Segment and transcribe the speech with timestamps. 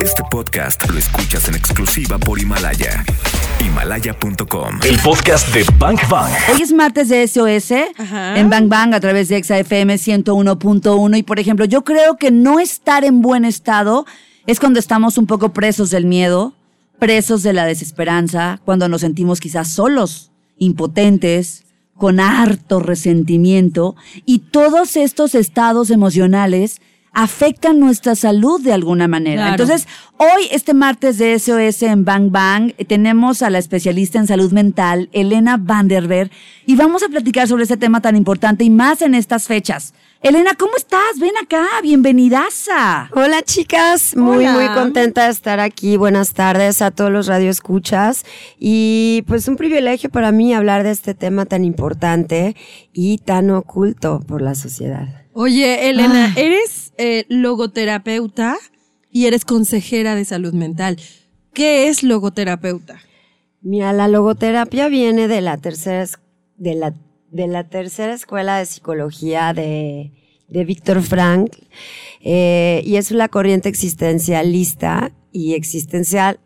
[0.00, 3.04] Este podcast lo escuchas en exclusiva por Himalaya.
[3.60, 4.80] Himalaya.com.
[4.84, 6.30] El podcast de Bank Bang.
[6.52, 7.72] Hoy es martes de SOS
[8.36, 12.60] en Bang Bang a través de ExaFM 101.1 y por ejemplo, yo creo que no
[12.60, 14.06] estar en buen estado
[14.46, 16.54] es cuando estamos un poco presos del miedo,
[16.98, 21.64] presos de la desesperanza, cuando nos sentimos quizás solos, impotentes,
[21.96, 23.96] con harto resentimiento
[24.26, 26.80] y todos estos estados emocionales
[27.14, 29.42] afectan nuestra salud de alguna manera.
[29.42, 29.62] Claro.
[29.62, 34.26] Entonces, hoy, este martes de SOS en Bang Bang, eh, tenemos a la especialista en
[34.26, 36.30] salud mental, Elena Vanderver,
[36.66, 39.94] y vamos a platicar sobre este tema tan importante y más en estas fechas.
[40.22, 41.18] Elena, ¿cómo estás?
[41.20, 43.10] Ven acá, bienvenidaza.
[43.12, 44.54] Hola chicas, muy Hola.
[44.54, 45.98] muy contenta de estar aquí.
[45.98, 48.24] Buenas tardes a todos los radioescuchas
[48.58, 52.56] y pues un privilegio para mí hablar de este tema tan importante
[52.94, 55.23] y tan oculto por la sociedad.
[55.34, 58.56] Oye, Elena, eres eh, logoterapeuta
[59.10, 60.96] y eres consejera de salud mental.
[61.52, 63.00] ¿Qué es logoterapeuta?
[63.60, 66.06] Mira, la logoterapia viene de la tercera
[66.56, 66.94] de la
[67.32, 70.12] de la tercera escuela de psicología de
[70.48, 71.56] de Víctor Frank
[72.20, 76.38] eh, y es la corriente existencialista y existencial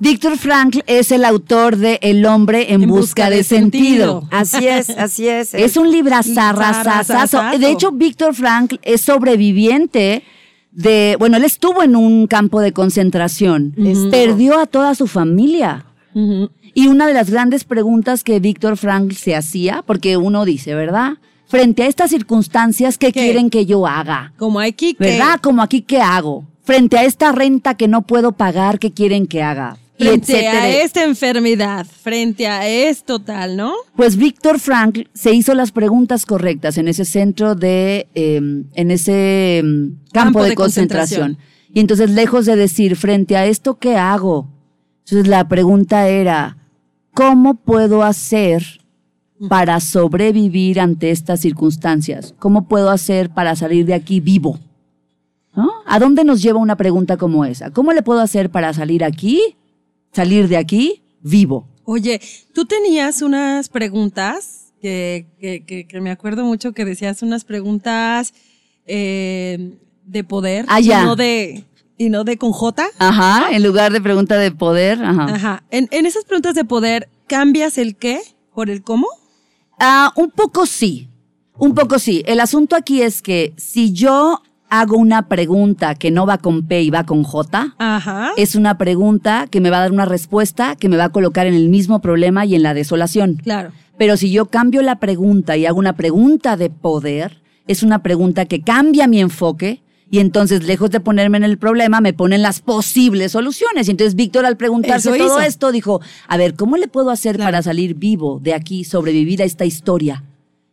[0.00, 4.26] Víctor Frankl es el autor de El hombre en, busca, de, sentido.
[4.30, 5.52] Así es, así es.
[5.60, 7.10] Es un librazarrazazazo.
[7.12, 7.58] Zarrazazazo.
[7.58, 10.22] De hecho, Víctor Frankl es sobreviviente
[10.72, 13.74] de, bueno, él estuvo en un campo de concentración.
[14.10, 15.84] Perdió a toda su familia.
[16.74, 21.18] Y una de las grandes preguntas que Víctor Frankl se hacía, porque uno dice, ¿verdad?
[21.46, 23.20] Frente a estas circunstancias, ¿qué, ¿Qué?
[23.20, 24.32] quieren que yo haga?
[24.38, 25.40] Como aquí que ¿Verdad?
[25.42, 26.44] Como aquí, ¿qué hago?
[26.62, 29.76] Frente a esta renta que no puedo pagar, ¿qué quieren que haga?
[30.00, 30.62] Frente etcétera.
[30.62, 33.72] a esta enfermedad, frente a esto tal, ¿no?
[33.96, 39.58] Pues Víctor Frankl se hizo las preguntas correctas en ese centro de, eh, en ese
[39.58, 41.20] em, campo, Campo de, de concentración.
[41.20, 41.60] concentración.
[41.72, 44.48] Y entonces, lejos de decir, frente a esto, ¿qué hago?
[45.04, 46.56] Entonces la pregunta era,
[47.14, 48.80] ¿cómo puedo hacer
[49.48, 52.34] para sobrevivir ante estas circunstancias?
[52.38, 54.58] ¿Cómo puedo hacer para salir de aquí vivo?
[55.54, 55.68] ¿No?
[55.86, 57.70] ¿A dónde nos lleva una pregunta como esa?
[57.70, 59.56] ¿Cómo le puedo hacer para salir aquí,
[60.12, 61.68] salir de aquí vivo?
[61.84, 62.20] Oye,
[62.54, 68.32] tú tenías unas preguntas que, que, que, que me acuerdo mucho que decías unas preguntas
[68.86, 71.02] eh, de poder Ah, ya.
[71.02, 71.64] y no de
[71.98, 72.86] y no de con J.
[72.98, 75.24] Ajá, en lugar de pregunta de poder, ajá.
[75.34, 75.64] Ajá.
[75.70, 78.20] En, en esas preguntas de poder, ¿cambias el qué
[78.54, 79.06] por el cómo?
[79.78, 81.08] Ah, un poco sí,
[81.58, 82.22] un poco sí.
[82.26, 86.80] El asunto aquí es que si yo hago una pregunta que no va con P
[86.82, 88.30] y va con J, Ajá.
[88.36, 91.46] es una pregunta que me va a dar una respuesta que me va a colocar
[91.46, 93.34] en el mismo problema y en la desolación.
[93.42, 93.72] Claro.
[93.98, 98.46] Pero si yo cambio la pregunta y hago una pregunta de poder, es una pregunta
[98.46, 99.82] que cambia mi enfoque
[100.12, 103.86] y entonces, lejos de ponerme en el problema, me ponen las posibles soluciones.
[103.86, 105.46] Y entonces Víctor, al preguntarse Eso todo hizo.
[105.46, 107.48] esto, dijo, a ver, ¿cómo le puedo hacer Claro.
[107.48, 110.24] para salir vivo de aquí, sobrevivir a esta historia?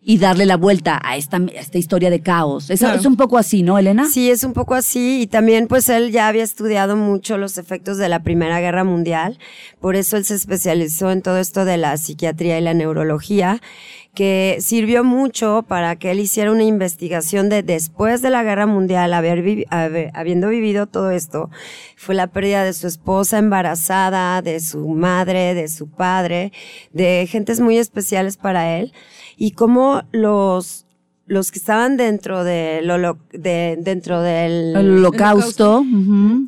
[0.09, 2.69] Y darle la vuelta a esta, a esta historia de caos.
[2.69, 2.97] Es, Claro.
[2.97, 4.07] es un poco así, ¿no, Elena?
[4.09, 7.97] Sí, es un poco así y también pues él ya había estudiado mucho los efectos
[7.97, 9.37] de la Primera Guerra Mundial,
[9.81, 13.59] por eso él se especializó en todo esto de la psiquiatría y la neurología,
[14.17, 19.13] que sirvió mucho para que él hiciera una investigación de después de la Guerra Mundial,
[19.13, 19.67] haber vivi-
[20.11, 21.51] habiendo vivido todo esto,
[21.95, 26.51] fue la pérdida de su esposa embarazada, de su madre, de su padre,
[26.93, 28.91] de gentes muy especiales para él,
[29.37, 30.86] y cómo los
[31.27, 32.87] los que estaban dentro del
[33.31, 35.85] de, dentro del El holocausto.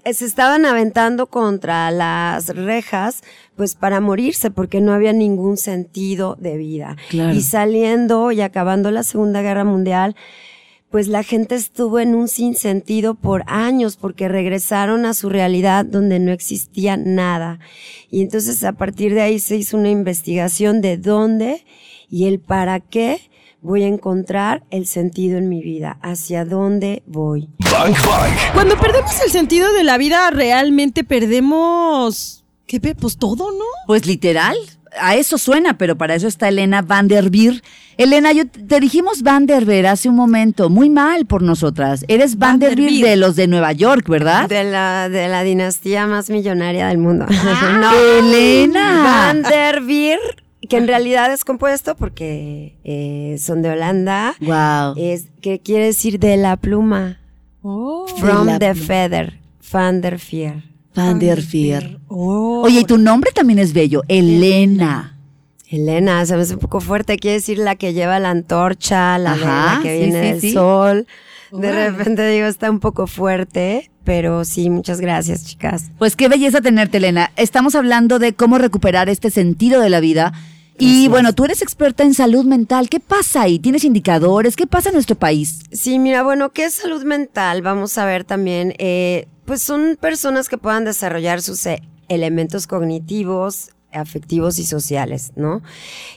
[0.06, 3.22] eh, se estaban aventando contra las rejas,
[3.56, 6.96] pues para morirse, porque no había ningún sentido de vida.
[7.10, 7.36] Claro.
[7.36, 10.16] Y saliendo y acabando la Segunda Guerra Mundial,
[10.90, 16.20] pues la gente estuvo en un sinsentido por años, porque regresaron a su realidad donde
[16.20, 17.60] no existía nada.
[18.10, 21.64] Y entonces a partir de ahí se hizo una investigación de dónde
[22.10, 23.30] y el para qué
[23.62, 27.50] voy a encontrar el sentido en mi vida, hacia dónde voy.
[27.72, 28.34] Bang Bang.
[28.54, 32.44] Cuando perdemos el sentido de la vida, realmente perdemos.
[32.66, 32.80] ¿Qué?
[32.80, 33.66] Pues todo, ¿no?
[33.88, 34.56] Pues literal,
[35.00, 37.62] a eso suena, pero para eso está Elena Van der Veer.
[37.98, 42.06] Elena, yo te dijimos Van der Veer hace un momento, muy mal por nosotras.
[42.08, 43.04] Eres Van, Van der Veer.
[43.04, 44.48] de los de Nueva York, ¿verdad?
[44.48, 47.26] De la, de la dinastía más millonaria del mundo.
[48.20, 49.04] Elena.
[49.04, 50.20] Van der Veer,
[50.68, 54.96] que en realidad es compuesto porque eh, son de Holanda, Wow.
[54.98, 57.20] es que quiere decir de la pluma.
[57.62, 58.08] Oh.
[58.18, 58.86] From la the pluma.
[58.88, 59.40] feather.
[59.72, 60.64] Van der Veer.
[60.96, 62.00] Van der.
[62.08, 62.64] Oh.
[62.66, 65.16] Oye, y tu nombre también es bello, Elena.
[65.70, 67.18] Elena, se me hace un poco fuerte.
[67.18, 70.28] Quiere decir la que lleva la antorcha, la, de- Ajá, la que sí, viene sí,
[70.32, 70.52] del sí.
[70.54, 71.08] sol.
[71.52, 75.92] De repente digo, está un poco fuerte, pero sí, muchas gracias, chicas.
[76.00, 77.30] Pues qué belleza tenerte, Elena.
[77.36, 80.34] Estamos hablando de cómo recuperar este sentido de la vida.
[80.80, 82.90] Y bueno, tú eres experta en salud mental.
[82.90, 83.60] ¿Qué pasa ahí?
[83.60, 84.56] ¿Tienes indicadores?
[84.56, 85.60] ¿Qué pasa en nuestro país?
[85.72, 87.62] Sí, mira, bueno, ¿qué es salud mental?
[87.62, 93.76] Vamos a ver también, eh, pues son personas que puedan desarrollar sus eh, elementos cognitivos,
[93.92, 95.62] afectivos y sociales, ¿no?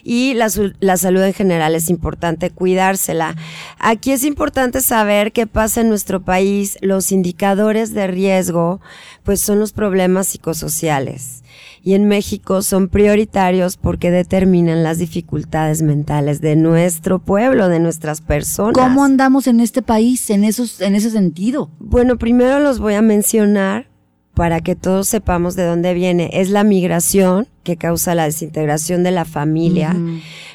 [0.03, 0.47] Y la,
[0.79, 3.35] la salud en general es importante cuidársela.
[3.79, 6.77] Aquí es importante saber qué pasa en nuestro país.
[6.81, 8.81] Los indicadores de riesgo,
[9.23, 11.43] pues son los problemas psicosociales.
[11.83, 18.21] Y en México son prioritarios porque determinan las dificultades mentales de nuestro pueblo, de nuestras
[18.21, 18.73] personas.
[18.73, 21.69] ¿Cómo andamos en este país en, esos, en ese sentido?
[21.79, 23.92] Bueno, primero los voy a mencionar
[24.33, 26.29] para que todos sepamos de dónde viene.
[26.33, 29.95] Es la migración que causa la desintegración de la familia,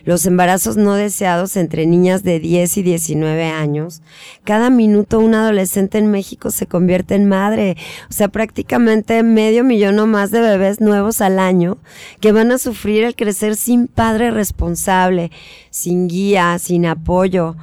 [0.05, 4.03] los embarazos no deseados entre niñas de 10 y 19 años.
[4.45, 7.79] Cada minuto un adolescente en México se convierte en madre.
[8.11, 11.79] O sea, prácticamente medio millón o más de bebés nuevos al año
[12.21, 15.31] que van a sufrir el crecer sin padre responsable,
[15.71, 17.57] sin guía, sin apoyo.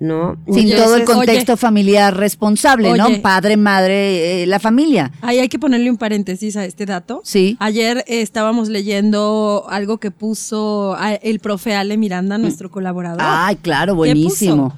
[0.00, 0.36] ¿No?
[0.46, 3.20] Sin Oye, todo el contexto familiar responsable, ¿no?
[3.20, 5.10] Padre, madre, eh, la familia.
[5.22, 7.20] Ahí hay que ponerle un paréntesis a este dato.
[7.24, 7.56] Sí.
[7.58, 13.22] Ayer eh, estábamos leyendo algo que puso ah, el profe Ale Miranda, nuestro colaborador.
[13.22, 14.72] Ay, claro, ¿Qué buenísimo.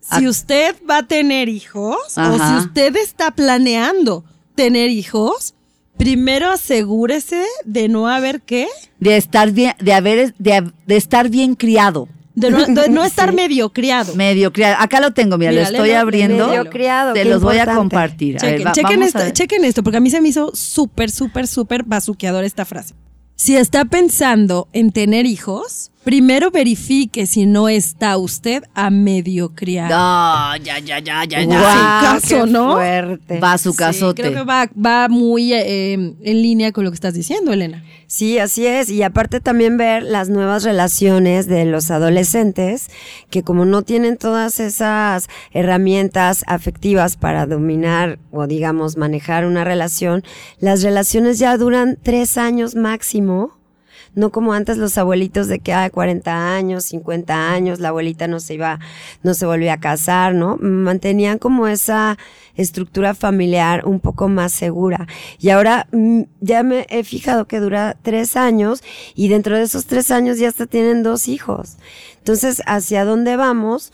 [0.00, 4.24] Si usted va a tener hijos o si usted está planeando
[4.54, 5.54] tener hijos,
[5.98, 8.68] primero asegúrese de no haber qué,
[9.00, 12.08] De estar bien, de haber, de, de estar bien criado.
[12.38, 14.14] De no, de no estar medio criado.
[14.14, 14.76] Medio criado.
[14.78, 16.48] Acá lo tengo, mira, Mira, lo estoy abriendo.
[16.48, 18.36] Medio criado, Te los voy a compartir.
[18.40, 20.28] A ver, Chequen, va- chequen vamos a esto, chequen esto, porque a mí se me
[20.28, 22.94] hizo súper, súper, súper bazuqueador esta frase.
[23.34, 29.90] Si está pensando en tener hijos, primero verifique si no está usted a medio criar.
[29.90, 31.44] No, ya, ya, ya, ya, ya.
[31.44, 32.72] Guau, caso, qué ¿no?
[32.72, 33.38] fuerte.
[33.40, 34.22] Va a su Sí, casote.
[34.22, 37.84] creo que va, va muy eh, en línea con lo que estás diciendo, Elena.
[38.06, 38.88] Sí, así es.
[38.88, 42.88] Y aparte también ver las nuevas relaciones de los adolescentes,
[43.28, 50.24] que como no tienen todas esas herramientas afectivas para dominar o digamos manejar una relación,
[50.58, 53.57] las relaciones ya duran tres años máximo.
[54.14, 58.40] No como antes los abuelitos de que hay 40 años, 50 años, la abuelita no
[58.40, 58.78] se iba,
[59.22, 60.56] no se volvía a casar, ¿no?
[60.60, 62.18] Mantenían como esa
[62.56, 65.06] estructura familiar un poco más segura.
[65.38, 68.82] Y ahora mm, ya me he fijado que dura tres años
[69.14, 71.76] y dentro de esos tres años ya hasta tienen dos hijos.
[72.18, 73.92] Entonces, ¿hacia dónde vamos?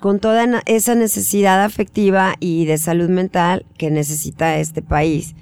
[0.00, 5.34] Con toda esa necesidad afectiva y de salud mental que necesita este país,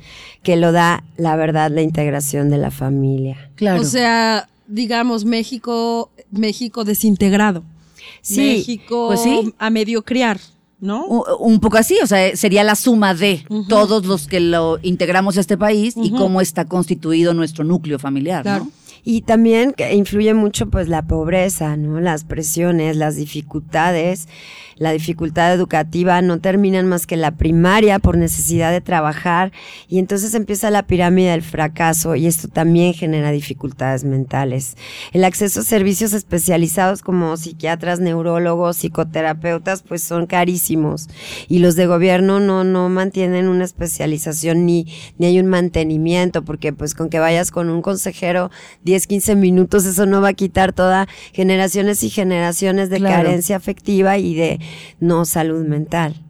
[0.42, 3.50] que lo da, la verdad, la integración de la familia.
[3.56, 3.82] Claro.
[3.82, 7.64] O sea, digamos, México, México desintegrado.
[8.22, 9.54] Sí, México pues sí.
[9.58, 10.40] a medio criar,
[10.80, 11.04] ¿no?
[11.06, 15.36] un, un poco así, o sea, sería la suma de todos los que lo integramos
[15.36, 18.64] a este país y cómo está constituido nuestro núcleo familiar, Claro.
[18.64, 18.70] ¿no?
[19.04, 22.00] Y también influye mucho pues la pobreza, ¿no?
[22.00, 24.28] Las presiones, las dificultades,
[24.76, 29.52] la dificultad educativa no terminan más que la primaria por necesidad de trabajar
[29.88, 34.76] y entonces empieza la pirámide del fracaso y esto también genera dificultades mentales.
[35.12, 41.08] El acceso a servicios especializados como psiquiatras, neurólogos, psicoterapeutas pues son carísimos
[41.48, 46.74] y los de gobierno no no mantienen una especialización ni ni hay un mantenimiento porque
[46.74, 48.50] pues con que vayas con un consejero
[48.86, 53.24] 10, 15 minutos eso no va a quitar toda generaciones y generaciones de Claro.
[53.24, 54.60] carencia afectiva y de
[55.00, 56.22] no salud mental.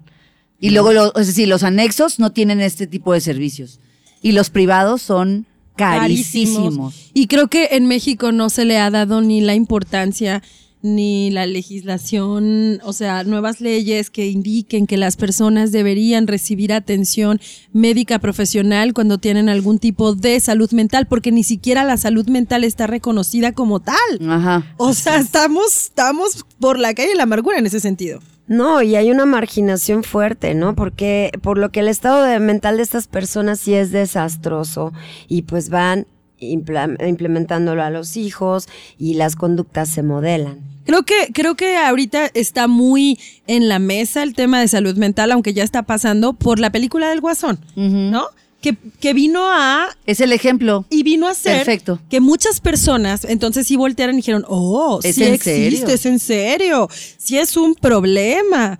[0.58, 3.78] Y luego, lo- es decir, los anexos no tienen este tipo de servicios.
[4.22, 5.46] Y los privados son
[5.76, 7.10] carísimos.
[7.14, 10.42] Y creo que en México no se le ha dado ni la importancia
[10.82, 17.40] ni la legislación, o sea, nuevas leyes que indiquen que las personas deberían recibir atención
[17.72, 22.62] médica profesional cuando tienen algún tipo de salud mental, porque ni siquiera la salud mental
[22.64, 23.96] está reconocida como tal.
[24.28, 24.64] Ajá.
[24.76, 28.20] O sea, estamos, estamos por la calle de la amargura en ese sentido.
[28.46, 30.76] No, y hay una marginación fuerte, ¿no?
[30.76, 34.92] Porque por lo que el estado de- mental de estas personas sí es desastroso
[35.26, 36.06] y pues van
[36.38, 40.58] implementándolo a los hijos y las conductas se modelan.
[40.84, 45.32] Creo que, creo que ahorita está muy en la mesa el tema de salud mental,
[45.32, 48.26] aunque ya está pasando por la película del Guasón, ¿no?
[48.60, 50.86] Que, que vino a Es el ejemplo.
[50.90, 52.00] y vino a ser Perfecto.
[52.08, 55.88] que muchas personas entonces sí voltearon y dijeron, oh, ¿Es sí en existe, serio?
[55.94, 56.88] es en serio,
[57.18, 58.78] sí es un problema.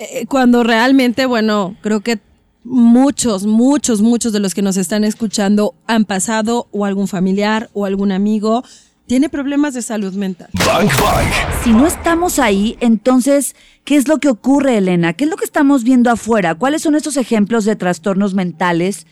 [0.00, 2.18] Eh, cuando realmente, bueno, creo que
[2.64, 7.84] muchos, muchos, muchos de los que nos están escuchando han pasado o algún familiar o
[7.84, 8.64] algún amigo
[9.06, 10.48] tiene problemas de salud mental.
[10.66, 11.62] Bang Bang.
[11.62, 13.54] Si no estamos ahí, entonces,
[13.84, 15.12] ¿qué es lo que ocurre, Elena?
[15.12, 16.54] ¿Qué es lo que estamos viendo afuera?
[16.54, 19.06] ¿Cuáles son estos ejemplos de trastornos mentales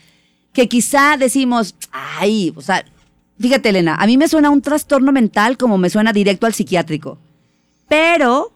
[0.52, 2.85] que quizá decimos, ay, o sea,
[3.38, 7.18] fíjate, Elena, a mí me suena un trastorno mental como me suena directo al psiquiátrico.
[7.88, 8.51] Pero,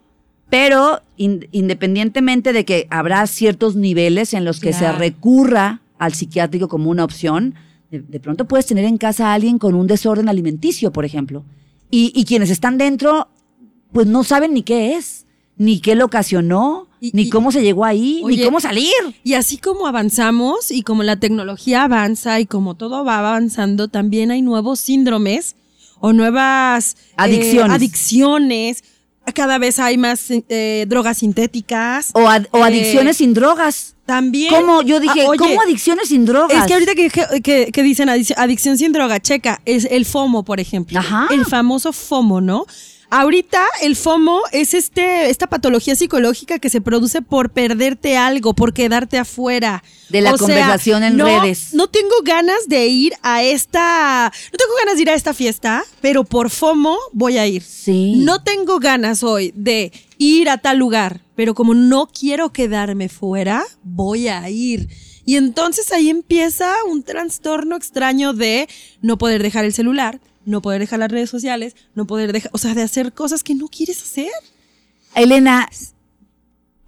[0.50, 6.68] pero, in- independientemente de que habrá ciertos niveles en los que se recurra al psiquiátrico
[6.68, 7.54] como una opción,
[7.90, 11.44] de, de pronto puedes tener en casa a alguien con un desorden alimenticio, por ejemplo.
[11.90, 13.28] Y, y quienes están dentro,
[13.92, 15.24] pues no saben ni qué es,
[15.56, 18.92] ni qué lo ocasionó, Y- ni y- cómo se llegó ahí, ni cómo salir.
[19.24, 24.30] Y así como avanzamos y como la tecnología avanza y como todo va avanzando, también
[24.30, 25.56] hay nuevos síndromes
[26.00, 28.84] o nuevas eh, Adicciones.
[29.34, 32.10] Cada vez hay más eh, drogas sintéticas.
[32.14, 33.94] O, ad- o Eh, adicciones sin drogas.
[34.06, 34.54] También.
[34.54, 34.82] ¿Cómo?
[34.82, 36.56] Yo dije, Ah, oye, ¿cómo adicciones sin drogas?
[36.58, 40.04] Es que ahorita que, que- que- que dicen adic- adicción sin droga, checa, es el
[40.06, 41.00] FOMO, por ejemplo.
[41.00, 41.26] Ajá.
[41.30, 42.66] El famoso FOMO, ¿no?
[43.08, 48.72] Ahorita el FOMO es este, esta patología psicológica que se produce por perderte algo, por
[48.74, 49.84] quedarte afuera.
[50.08, 51.72] De la O sea, conversación en no- redes.
[51.72, 55.84] No tengo ganas de ir a esta, no tengo ganas de ir a esta fiesta,
[56.00, 57.62] pero por FOMO voy a ir.
[57.62, 58.14] Sí.
[58.16, 63.64] No tengo ganas hoy de ir a tal lugar, pero como no quiero quedarme fuera,
[63.82, 64.88] voy a ir.
[65.24, 68.68] Y entonces ahí empieza un trastorno extraño de
[69.00, 72.58] no poder dejar el celular, no poder dejar las redes sociales, no poder dejar, o
[72.58, 74.30] sea, de hacer cosas que no quieres hacer.
[75.14, 75.68] Elena,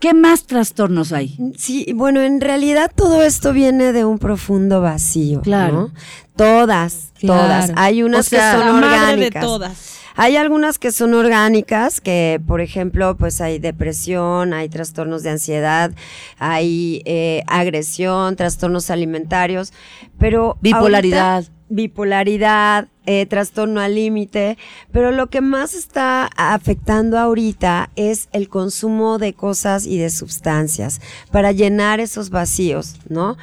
[0.00, 1.36] ¿qué más trastornos hay?
[1.56, 5.42] Sí, bueno, en realidad todo esto viene de un profundo vacío.
[5.42, 5.72] Claro.
[5.74, 5.92] ¿no?
[6.36, 7.42] Todas, Claro.
[7.42, 7.72] todas.
[7.76, 8.96] Hay unas O sea, que son la madre de
[9.26, 9.42] orgánicas.
[9.44, 9.94] todas.
[10.20, 15.92] Hay algunas que son orgánicas, que por ejemplo, pues hay depresión, hay trastornos de ansiedad,
[16.38, 19.72] hay eh, agresión, trastornos alimentarios,
[20.18, 21.34] pero Bipolaridad.
[21.36, 24.58] ahorita- bipolaridad, eh, trastorno al límite,
[24.92, 31.00] pero lo que más está afectando ahorita es el consumo de cosas y de sustancias
[31.30, 33.37] para llenar esos vacíos, ¿no?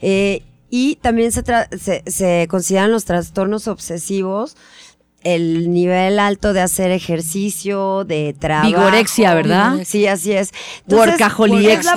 [0.00, 4.56] Eh, y también se, tra- se, se consideran los trastornos obsesivos
[5.24, 8.68] el nivel alto de hacer ejercicio, de trabajo.
[8.68, 9.80] Vigorexia, ¿verdad?
[9.84, 10.52] Sí, así es.
[10.88, 11.94] Entonces, workaholiexia.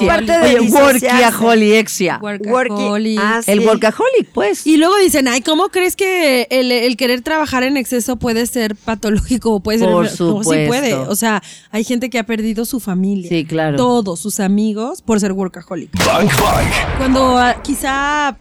[2.22, 3.20] Workaholic.
[3.22, 4.66] Ah, El workaholic, pues.
[4.68, 8.76] Y luego dicen, ay, ¿cómo crees que el, el querer trabajar en exceso puede ser
[8.76, 9.90] patológico o puede ser...
[9.90, 10.68] Por No, sí supuesto.
[10.68, 10.94] puede.
[10.96, 11.42] O sea,
[11.72, 13.30] hay gente que ha perdido su familia.
[13.30, 13.78] Sí, claro.
[13.78, 15.92] Todos sus amigos por ser workaholic.
[16.06, 16.98] Bang Bang.
[16.98, 18.38] Cuando ah, quizá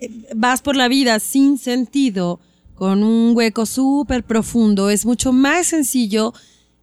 [0.00, 2.40] eh, vas por la vida sin sentido,
[2.78, 6.32] con un hueco súper profundo, es mucho más sencillo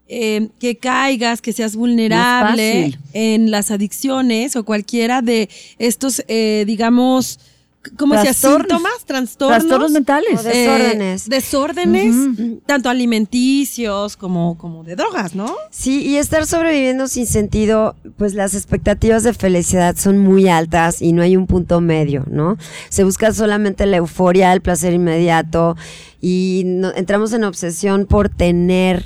[0.10, 5.48] eh, que caigas, que seas vulnerable en las adicciones o cualquiera de
[5.80, 7.40] estos, eh, digamos,
[7.98, 8.32] ¿cómo decía?
[8.32, 8.62] Trastornos.
[8.68, 9.58] Síntomas, trastornos.
[9.60, 10.40] Trastornos mentales.
[10.40, 11.26] O Desórdenes.
[11.28, 12.16] Eh, desórdenes,
[12.66, 15.54] tanto alimenticios como, como de drogas, ¿no?
[15.70, 21.12] Sí, y estar sobreviviendo sin sentido, pues las expectativas de felicidad son muy altas y
[21.14, 22.58] no hay un punto medio, ¿no?
[22.90, 25.76] Se busca solamente la euforia, el placer inmediato
[26.22, 29.06] y no- entramos en obsesión por tener,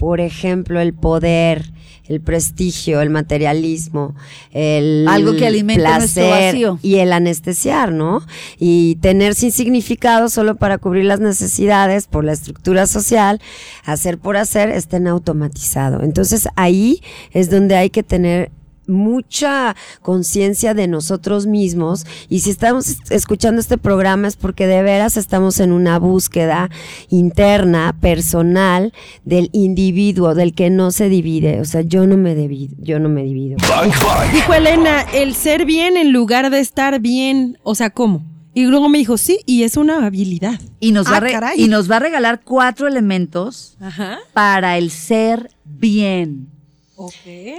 [0.00, 1.72] por ejemplo, el poder,
[2.08, 4.14] el prestigio, el materialismo,
[4.50, 6.78] el Algo que nuestro placer vacío.
[6.80, 8.24] y el anestesiar, ¿no?
[8.58, 13.42] Y tener sin significado solo para cubrir las necesidades por la estructura social,
[13.84, 16.02] hacer por hacer, estén automatizado.
[16.02, 17.02] Entonces ahí
[17.32, 18.52] es donde hay que tener
[18.90, 24.82] mucha conciencia de nosotros mismos y si estamos es- escuchando este programa es porque de
[24.82, 26.70] veras estamos en una búsqueda
[27.08, 28.92] interna, personal
[29.24, 33.08] del individuo, del que no se divide, o sea, yo no me divido, yo no
[33.08, 33.56] me divido.
[33.68, 34.32] Bang Bang.
[34.32, 38.24] Dijo Elena, el ser bien en lugar de estar bien, o sea, ¿cómo?
[38.52, 40.60] Y luego me dijo, sí, y es una habilidad.
[40.80, 44.18] Y nos, va Ah, y nos va a regalar cuatro elementos Ajá.
[44.32, 46.48] para el ser bien.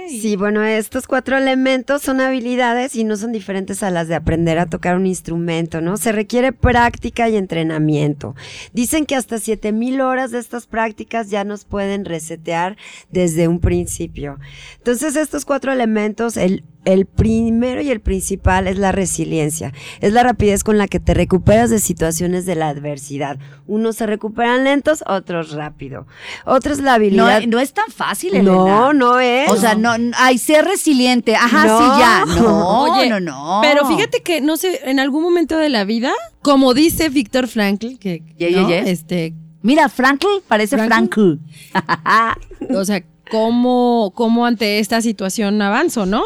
[0.08, 4.58] Sí, bueno, estos cuatro elementos son habilidades y no son diferentes a las de aprender
[4.58, 5.96] a tocar un instrumento, ¿no?
[5.96, 8.34] Se requiere práctica y entrenamiento.
[8.72, 12.76] Dicen que hasta 7000 horas de estas prácticas ya nos pueden resetear
[13.10, 14.38] desde un principio.
[14.78, 19.72] Entonces, estos cuatro elementos, el el primero y el principal es la resiliencia.
[20.00, 23.38] Es la rapidez con la que te recuperas de situaciones de la adversidad.
[23.68, 26.06] Unos se recuperan lentos, otros rápido.
[26.44, 27.42] Otra es la habilidad.
[27.46, 28.50] no es tan fácil, Elena.
[28.52, 29.48] no, no es.
[29.50, 31.36] O sea, no, no- ay, ser resiliente.
[31.36, 31.78] Ajá, No.
[31.78, 32.24] sí, ya.
[32.42, 33.60] No, Oye, no, no.
[33.62, 36.10] Pero fíjate que, no sé, en algún momento de la vida,
[36.42, 38.68] como dice Víctor Frankl, que, Yeah, yeah, ¿no?
[38.68, 38.78] yeah.
[38.80, 41.38] este, Mira, Frankl parece ¿Frankl?
[41.70, 42.74] Frankl.
[42.76, 46.22] o sea, cómo, cómo ante esta situación avanzo, ¿no?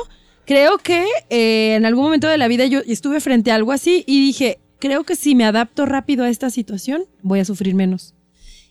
[0.47, 4.05] Creo que eh, en algún momento de la vida yo estuve frente a algo así
[4.07, 8.15] y dije, creo que si me adapto rápido a esta situación, voy a sufrir menos.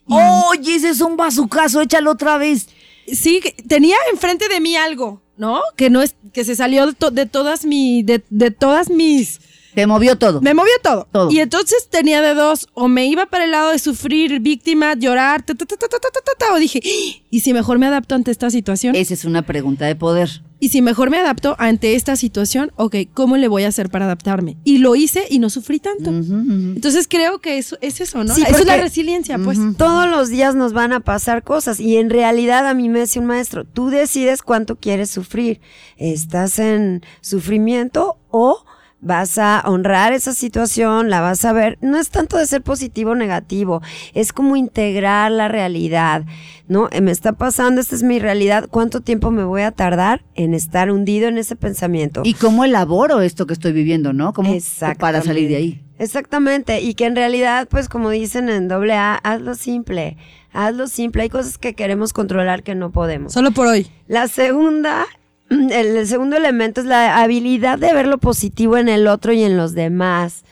[0.08, 2.68] Oye, ese es un bazucazo, échalo otra vez.
[3.08, 5.62] Sí, tenía enfrente de mí algo, ¿no?
[5.76, 9.42] Que no es, que se salió de, to- de todas mi, de, de todas mis,
[9.76, 10.42] te movió todo.
[10.42, 11.30] Me movió todo.
[11.30, 15.44] Y entonces tenía de dos, o me iba para el lado de sufrir, víctima, llorar,
[15.44, 18.96] ta, ta, ta, o dije, ah, ¿y si mejor me adapto ante esta situación?
[18.96, 20.42] Esa es una pregunta de poder.
[20.60, 22.72] ¿Y si mejor me adapto ante esta situación?
[22.78, 24.58] Ok, ¿cómo le voy a hacer para adaptarme?
[24.64, 26.10] Y lo hice y no sufrí tanto.
[26.10, 28.34] Entonces creo que eso es eso, ¿no?
[28.34, 29.60] Sí, eso es la resiliencia, pues.
[29.78, 33.22] Todos los días nos van a pasar cosas y en realidad a mí me decía
[33.22, 35.60] un maestro, tú decides cuánto quieres sufrir.
[35.98, 38.64] ¿Estás en sufrimiento o
[39.06, 41.78] vas a honrar esa situación, la vas a ver?
[41.80, 43.82] No es tanto de ser positivo o negativo,
[44.14, 46.26] es como integrar la realidad,
[46.68, 46.90] ¿no?
[46.92, 50.56] Eh, Me está pasando, esta es mi realidad, ¿cuánto tiempo me voy a tardar en
[50.56, 52.22] estar hundido en ese pensamiento?
[52.26, 54.34] ¿Y cómo elaboro esto que estoy viviendo, no?
[54.34, 54.56] ¿Cómo
[55.00, 55.82] para salir de ahí?
[56.00, 60.18] Exactamente, y que en realidad, pues como dicen en doble A, hazlo simple,
[60.52, 61.24] hazlo simple.
[61.24, 63.32] Hay cosas que queremos controlar que no podemos.
[63.32, 63.88] Solo por hoy.
[64.08, 65.06] La segunda,
[65.50, 69.44] el, el segundo elemento es la habilidad de ver lo positivo en el otro y
[69.44, 70.44] en los demás.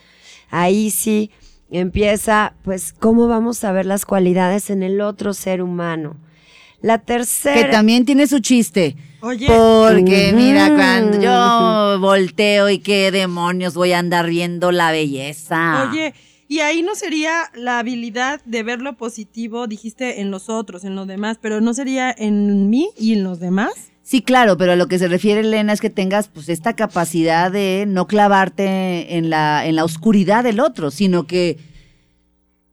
[0.50, 1.32] Ahí sí
[1.72, 6.18] empieza, pues, cómo vamos a ver las cualidades en el otro ser humano.
[6.82, 7.56] La tercera.
[7.56, 8.96] Que también tiene su chiste.
[9.22, 9.48] Oye.
[9.48, 15.90] Porque mira, cuando yo volteo y qué demonios voy a andar viendo la belleza.
[15.90, 16.14] Oye,
[16.50, 20.94] y ahí no sería la habilidad de ver lo positivo, dijiste, en los otros, en
[20.94, 23.93] los demás, pero no sería en mí y en los demás.
[24.06, 27.50] Sí, claro, pero a lo que se refiere Elena es que tengas pues esta capacidad
[27.52, 31.58] de no clavarte en la, en la oscuridad del otro, sino que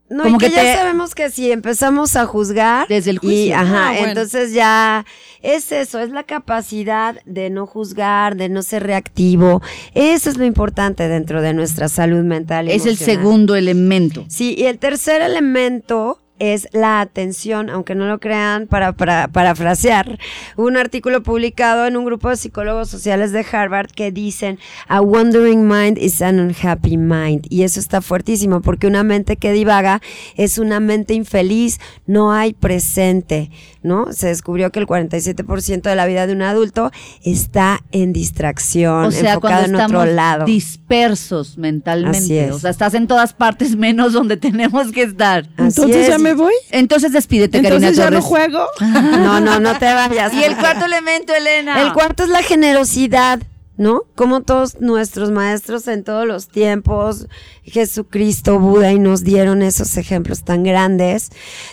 [0.08, 2.88] No, Como y que, que ya te- sabemos que si empezamos a juzgar.
[2.88, 3.56] Desde el Y, juicio.
[3.56, 4.08] ajá, Ah, bueno.
[4.08, 5.06] entonces ya
[5.40, 9.62] es eso, es la capacidad de no juzgar, de no ser reactivo.
[9.94, 12.66] Eso es lo importante dentro de nuestra salud mental.
[12.68, 14.24] y es el segundo elemento.
[14.28, 20.18] Sí, y el tercer elemento es la atención, aunque no lo crean, para, para parafrasear
[20.56, 25.68] un artículo publicado en un grupo de psicólogos sociales de Harvard que dicen, a wandering
[25.68, 27.46] mind is an unhappy mind.
[27.50, 30.00] Y eso está fuertísimo, porque una mente que divaga
[30.34, 33.50] es una mente infeliz, no hay presente,
[33.82, 34.12] ¿no?
[34.12, 36.90] Se descubrió que el 47% de la vida de un adulto
[37.22, 40.44] está en distracción, O sea, enfocado cuando en otro estamos lado.
[40.46, 42.18] dispersos mentalmente.
[42.18, 42.52] Así es.
[42.52, 45.44] O sea, estás en todas partes menos donde tenemos que estar.
[45.56, 46.20] Así Entonces ya es.
[46.30, 46.54] Me voy.
[46.70, 48.24] Entonces despídete, Entonces Karina ya no Torres.
[48.24, 48.66] juego.
[49.20, 50.32] No, no, no te vayas.
[50.34, 51.80] Y el cuarto elemento, Elena.
[51.82, 53.40] El cuarto es la generosidad,
[53.76, 54.02] ¿no?
[54.14, 57.26] Como todos nuestros maestros en todos los tiempos,
[57.64, 61.30] Jesucristo, Buda, y nos dieron esos ejemplos tan grandes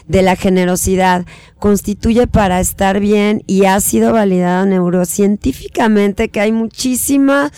[0.07, 1.25] de la generosidad,
[1.59, 7.51] constituye para estar bien y ha sido validado neurocientíficamente que hay muchísima,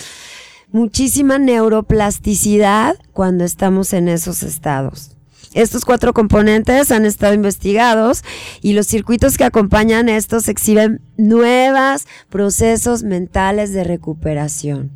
[0.71, 5.11] muchísima neuroplasticidad cuando estamos en esos estados.
[5.53, 8.23] Estos cuatro componentes han estado investigados
[8.61, 14.91] y los circuitos que acompañan estos exhiben nuevos procesos mentales de recuperación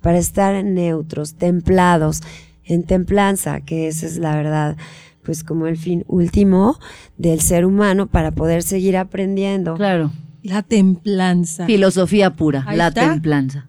[0.00, 2.20] para estar neutros, templados,
[2.64, 4.76] en templanza, que esa es la verdad,
[5.22, 6.78] pues como el fin último
[7.18, 9.74] del ser humano para poder seguir aprendiendo.
[9.74, 10.10] Claro.
[10.42, 11.66] La templanza.
[11.66, 13.10] Filosofía pura, Ahí la está.
[13.12, 13.68] templanza.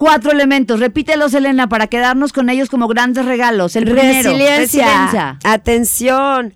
[0.00, 3.76] Cuatro elementos, repítelos, Elena, para quedarnos con ellos como grandes regalos.
[3.76, 5.38] El primero, resiliencia, resiliencia.
[5.44, 6.54] atención,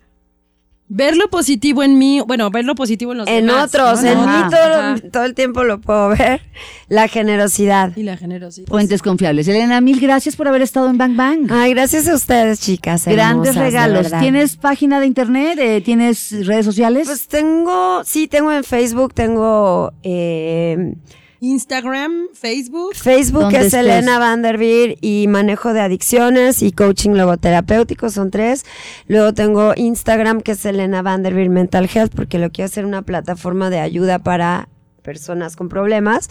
[0.88, 3.66] Ver lo positivo en mí, bueno, ver lo positivo en los en demás.
[3.68, 4.08] otros, ¿no?
[4.10, 4.96] en Ajá, mí todo, ajá.
[5.12, 6.40] todo el tiempo lo puedo ver,
[6.88, 7.94] la generosidad.
[7.96, 8.66] Y la generosidad.
[8.68, 9.46] Fuentes confiables.
[9.48, 11.50] Elena, mil gracias por haber estado en Bang Bang.
[11.50, 13.04] Ay, gracias a ustedes, chicas.
[13.06, 14.12] Grandes hermosas, regalos.
[14.20, 15.58] ¿Tienes página de internet?
[15.58, 17.08] Eh, ¿Tienes redes sociales?
[17.08, 20.94] Pues tengo, sí, tengo en Facebook, tengo eh,
[21.50, 22.94] Instagram, Facebook.
[22.94, 23.80] Facebook ¿Dónde es estés?
[23.80, 28.64] Elena Vanderveer y manejo de adicciones y coaching logoterapéutico, son tres.
[29.08, 33.68] Luego tengo Instagram que es Elena Vanderveer Mental Health porque lo quiero hacer una plataforma
[33.68, 34.68] de ayuda para
[35.04, 36.30] personas con problemas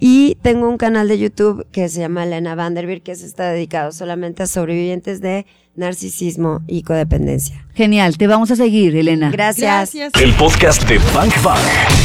[0.00, 3.92] y tengo un canal de YouTube que se llama Elena Vanderveer que se está dedicado
[3.92, 7.64] solamente a sobrevivientes de narcisismo y codependencia.
[7.74, 9.30] Genial, te vamos a seguir, Elena.
[9.30, 9.94] Gracias.
[9.94, 10.12] Gracias.
[10.22, 11.62] El podcast de Bank Bang.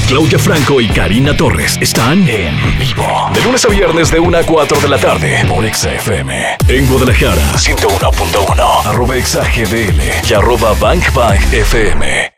[0.08, 3.30] Claudia Franco y Karina Torres están en vivo.
[3.34, 6.58] De lunes a viernes de 1 a 4 de la tarde por Exa FM.
[6.69, 8.86] En Guadalajara, 101.1.
[8.86, 12.37] Arroba Exa GDL y arroba Bank Bang FM.